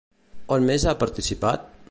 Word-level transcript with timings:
On 0.57 0.65
més 0.71 0.87
ha 0.93 0.97
participat? 1.05 1.73